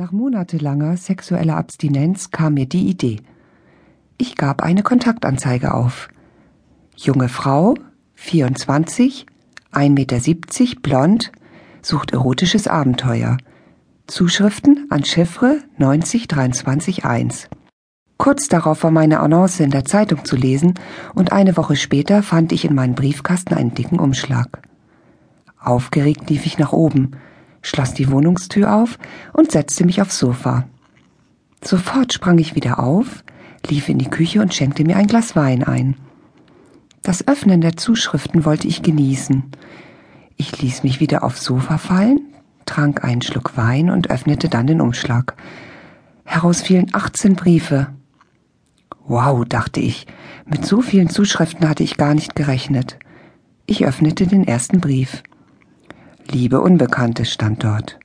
[0.00, 3.18] Nach monatelanger sexueller Abstinenz kam mir die Idee.
[4.16, 6.08] Ich gab eine Kontaktanzeige auf.
[6.96, 7.74] Junge Frau,
[8.14, 9.26] 24,
[9.74, 11.32] 1,70 Meter, blond,
[11.82, 13.36] sucht erotisches Abenteuer.
[14.06, 17.50] Zuschriften an Chiffre 90231.
[18.16, 20.80] Kurz darauf war meine Annonce in der Zeitung zu lesen
[21.14, 24.62] und eine Woche später fand ich in meinem Briefkasten einen dicken Umschlag.
[25.58, 27.10] Aufgeregt lief ich nach oben
[27.62, 28.98] schloss die Wohnungstür auf
[29.32, 30.66] und setzte mich aufs Sofa.
[31.62, 33.22] Sofort sprang ich wieder auf,
[33.68, 35.96] lief in die Küche und schenkte mir ein Glas Wein ein.
[37.02, 39.44] Das Öffnen der Zuschriften wollte ich genießen.
[40.36, 42.20] Ich ließ mich wieder aufs Sofa fallen,
[42.66, 45.34] trank einen Schluck Wein und öffnete dann den Umschlag.
[46.24, 47.88] Heraus fielen 18 Briefe.
[49.06, 50.06] Wow, dachte ich,
[50.46, 52.98] mit so vielen Zuschriften hatte ich gar nicht gerechnet.
[53.66, 55.22] Ich öffnete den ersten Brief.
[56.32, 57.98] Liebe Unbekannte stand dort.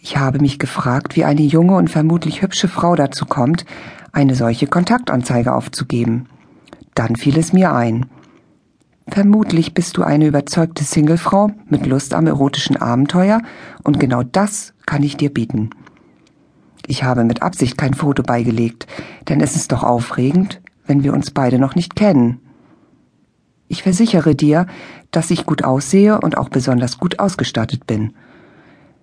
[0.00, 3.64] Ich habe mich gefragt, wie eine junge und vermutlich hübsche Frau dazu kommt,
[4.12, 6.28] eine solche Kontaktanzeige aufzugeben.
[6.94, 8.06] Dann fiel es mir ein.
[9.08, 13.42] Vermutlich bist du eine überzeugte Singlefrau mit Lust am erotischen Abenteuer
[13.82, 15.70] und genau das kann ich dir bieten.
[16.86, 18.86] Ich habe mit Absicht kein Foto beigelegt,
[19.28, 22.40] denn es ist doch aufregend, wenn wir uns beide noch nicht kennen.
[23.68, 24.66] Ich versichere dir,
[25.10, 28.12] dass ich gut aussehe und auch besonders gut ausgestattet bin.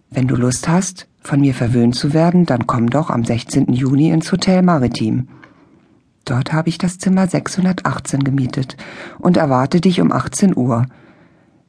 [0.09, 3.73] Wenn du Lust hast, von mir verwöhnt zu werden, dann komm doch am 16.
[3.73, 5.27] Juni ins Hotel Maritim.
[6.25, 8.77] Dort habe ich das Zimmer 618 gemietet
[9.19, 10.85] und erwarte dich um 18 Uhr.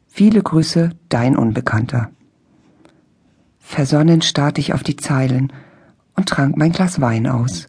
[0.07, 2.11] Viele Grüße, dein Unbekannter.
[3.59, 5.53] Versonnen starrte ich auf die Zeilen
[6.15, 7.67] und trank mein Glas Wein aus.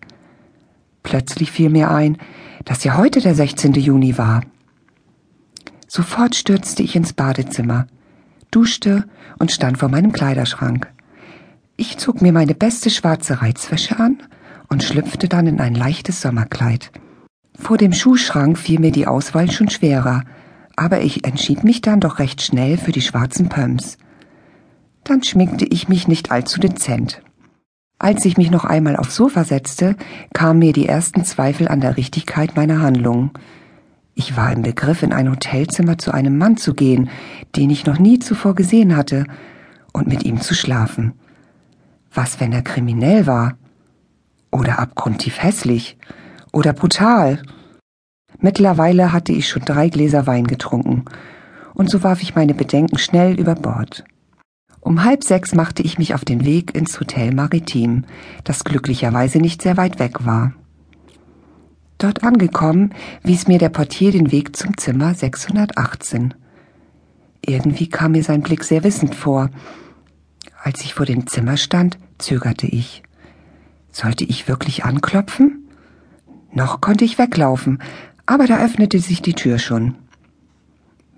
[1.01, 2.17] Plötzlich fiel mir ein,
[2.65, 3.73] dass ja heute der 16.
[3.73, 4.41] Juni war.
[5.95, 7.87] Sofort stürzte ich ins Badezimmer,
[8.51, 9.05] duschte
[9.39, 10.91] und stand vor meinem Kleiderschrank.
[11.77, 14.17] Ich zog mir meine beste schwarze Reizwäsche an
[14.67, 16.91] und schlüpfte dann in ein leichtes Sommerkleid.
[17.57, 20.25] Vor dem Schuhschrank fiel mir die Auswahl schon schwerer,
[20.75, 23.97] aber ich entschied mich dann doch recht schnell für die schwarzen Pumps.
[25.05, 27.21] Dann schminkte ich mich nicht allzu dezent.
[27.99, 29.95] Als ich mich noch einmal aufs Sofa setzte,
[30.33, 33.31] kamen mir die ersten Zweifel an der Richtigkeit meiner Handlungen.
[34.17, 37.09] Ich war im Begriff, in ein Hotelzimmer zu einem Mann zu gehen,
[37.57, 39.25] den ich noch nie zuvor gesehen hatte,
[39.91, 41.13] und mit ihm zu schlafen.
[42.13, 43.57] Was, wenn er kriminell war?
[44.51, 45.97] Oder abgrundtief hässlich?
[46.53, 47.41] Oder brutal?
[48.39, 51.03] Mittlerweile hatte ich schon drei Gläser Wein getrunken,
[51.73, 54.05] und so warf ich meine Bedenken schnell über Bord.
[54.79, 58.05] Um halb sechs machte ich mich auf den Weg ins Hotel Maritim,
[58.45, 60.53] das glücklicherweise nicht sehr weit weg war.
[62.05, 62.93] Dort angekommen,
[63.23, 66.35] wies mir der Portier den Weg zum Zimmer 618.
[67.43, 69.49] Irgendwie kam mir sein Blick sehr wissend vor.
[70.61, 73.01] Als ich vor dem Zimmer stand, zögerte ich.
[73.91, 75.67] Sollte ich wirklich anklopfen?
[76.53, 77.81] Noch konnte ich weglaufen,
[78.27, 79.95] aber da öffnete sich die Tür schon.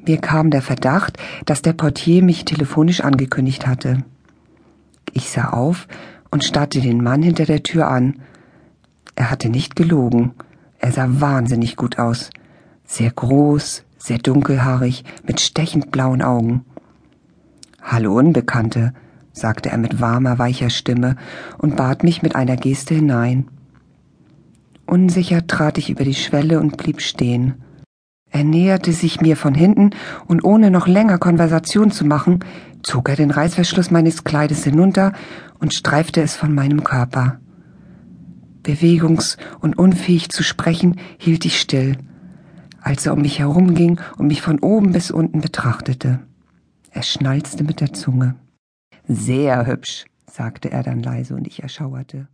[0.06, 4.06] Mir kam der Verdacht, dass der Portier mich telefonisch angekündigt hatte.
[5.12, 5.86] Ich sah auf
[6.32, 8.22] und starrte den Mann hinter der Tür an.
[9.16, 10.32] Er hatte nicht gelogen.
[10.80, 12.30] Er sah wahnsinnig gut aus.
[12.86, 16.66] Sehr groß, sehr dunkelhaarig, mit stechend blauen Augen.
[17.82, 18.94] Hallo Unbekannte,
[19.32, 21.16] sagte er mit warmer, weicher Stimme
[21.58, 23.48] und bat mich mit einer Geste hinein.
[24.86, 27.56] Unsicher trat ich über die Schwelle und blieb stehen.
[28.30, 29.92] Er näherte sich mir von hinten
[30.28, 32.40] und ohne noch länger Konversation zu machen,
[32.84, 35.14] zog er den Reißverschluss meines Kleides hinunter
[35.60, 37.40] und streifte es von meinem Körper.
[38.68, 41.98] Bewegungs- und unfähig zu sprechen, hielt ich still,
[42.82, 46.20] als er um mich herumging und mich von oben bis unten betrachtete.
[46.92, 48.36] Er schnalzte mit der Zunge.
[49.08, 52.28] Sehr hübsch, sagte er dann leise und ich erschauerte.